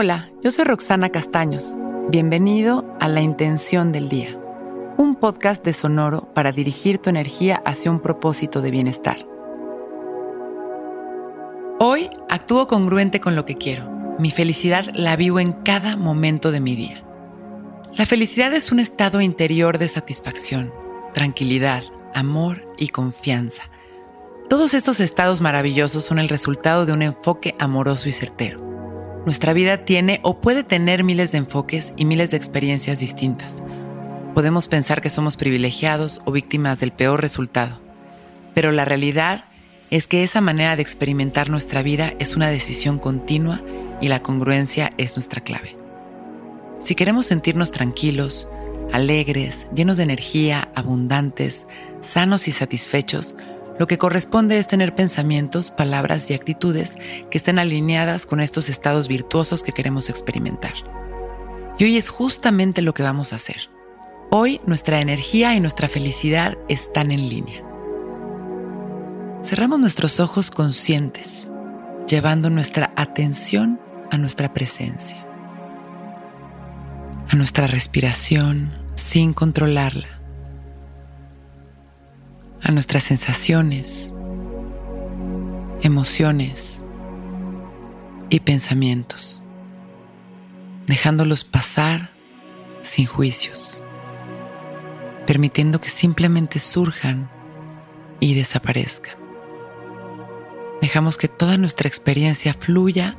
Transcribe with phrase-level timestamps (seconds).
[0.00, 1.74] Hola, yo soy Roxana Castaños.
[2.08, 4.38] Bienvenido a La Intención del Día,
[4.96, 9.26] un podcast de Sonoro para dirigir tu energía hacia un propósito de bienestar.
[11.80, 13.90] Hoy actúo congruente con lo que quiero.
[14.20, 17.02] Mi felicidad la vivo en cada momento de mi día.
[17.94, 20.72] La felicidad es un estado interior de satisfacción,
[21.12, 21.82] tranquilidad,
[22.14, 23.62] amor y confianza.
[24.48, 28.67] Todos estos estados maravillosos son el resultado de un enfoque amoroso y certero.
[29.28, 33.62] Nuestra vida tiene o puede tener miles de enfoques y miles de experiencias distintas.
[34.34, 37.78] Podemos pensar que somos privilegiados o víctimas del peor resultado,
[38.54, 39.44] pero la realidad
[39.90, 43.60] es que esa manera de experimentar nuestra vida es una decisión continua
[44.00, 45.76] y la congruencia es nuestra clave.
[46.82, 48.48] Si queremos sentirnos tranquilos,
[48.94, 51.66] alegres, llenos de energía, abundantes,
[52.00, 53.34] sanos y satisfechos,
[53.78, 56.96] lo que corresponde es tener pensamientos, palabras y actitudes
[57.30, 60.74] que estén alineadas con estos estados virtuosos que queremos experimentar.
[61.78, 63.70] Y hoy es justamente lo que vamos a hacer.
[64.30, 67.62] Hoy nuestra energía y nuestra felicidad están en línea.
[69.44, 71.50] Cerramos nuestros ojos conscientes,
[72.08, 75.24] llevando nuestra atención a nuestra presencia,
[77.28, 80.17] a nuestra respiración sin controlarla
[82.62, 84.12] a nuestras sensaciones,
[85.82, 86.82] emociones
[88.30, 89.42] y pensamientos,
[90.86, 92.10] dejándolos pasar
[92.82, 93.82] sin juicios,
[95.26, 97.30] permitiendo que simplemente surjan
[98.20, 99.16] y desaparezcan.
[100.80, 103.16] Dejamos que toda nuestra experiencia fluya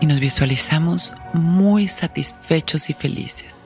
[0.00, 3.65] y nos visualizamos muy satisfechos y felices.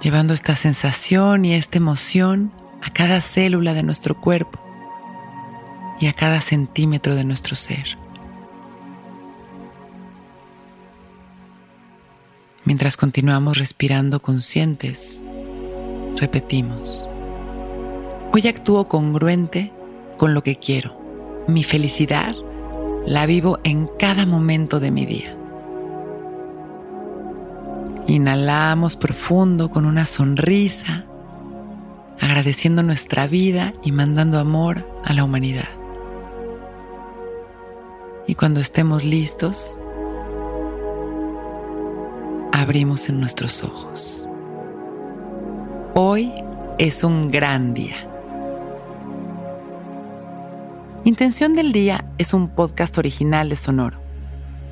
[0.00, 2.52] Llevando esta sensación y esta emoción
[2.82, 4.60] a cada célula de nuestro cuerpo
[6.00, 7.98] y a cada centímetro de nuestro ser.
[12.64, 15.22] Mientras continuamos respirando conscientes,
[16.16, 17.08] repetimos,
[18.32, 19.72] hoy actúo congruente
[20.18, 21.00] con lo que quiero.
[21.46, 22.34] Mi felicidad
[23.06, 25.35] la vivo en cada momento de mi día.
[28.08, 31.06] Inhalamos profundo con una sonrisa,
[32.20, 35.68] agradeciendo nuestra vida y mandando amor a la humanidad.
[38.28, 39.76] Y cuando estemos listos,
[42.52, 44.28] abrimos en nuestros ojos.
[45.94, 46.32] Hoy
[46.78, 47.96] es un gran día.
[51.02, 54.05] Intención del Día es un podcast original de Sonoro.